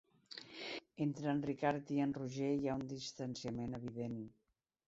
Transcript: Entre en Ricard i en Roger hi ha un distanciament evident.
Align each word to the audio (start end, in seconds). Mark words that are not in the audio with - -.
Entre 1.05 1.27
en 1.33 1.43
Ricard 1.49 1.93
i 1.97 2.01
en 2.07 2.15
Roger 2.21 2.49
hi 2.57 2.71
ha 2.71 2.79
un 2.81 2.89
distanciament 2.95 3.81
evident. 3.83 4.21